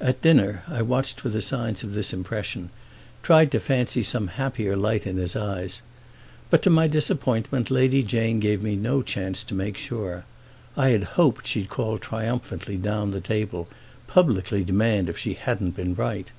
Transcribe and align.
At 0.00 0.20
dinner 0.20 0.64
I 0.66 0.82
watched 0.82 1.20
for 1.20 1.28
the 1.28 1.40
signs 1.40 1.84
of 1.84 1.94
this 1.94 2.12
impression, 2.12 2.70
tried 3.22 3.52
to 3.52 3.60
fancy 3.60 4.02
some 4.02 4.26
happier 4.26 4.76
light 4.76 5.06
in 5.06 5.16
his 5.16 5.36
eyes; 5.36 5.80
but 6.50 6.60
to 6.62 6.70
my 6.70 6.88
disappointment 6.88 7.70
Lady 7.70 8.02
Jane 8.02 8.40
gave 8.40 8.64
me 8.64 8.74
no 8.74 9.00
chance 9.00 9.44
to 9.44 9.54
make 9.54 9.76
sure. 9.78 10.24
I 10.76 10.88
had 10.88 11.04
hoped 11.14 11.46
she'd 11.46 11.68
call 11.70 11.98
triumphantly 12.00 12.76
down 12.76 13.12
the 13.12 13.20
table, 13.20 13.68
publicly 14.08 14.64
demand 14.64 15.08
if 15.08 15.16
she 15.18 15.34
hadn't 15.34 15.76
been 15.76 15.94
right. 15.94 16.32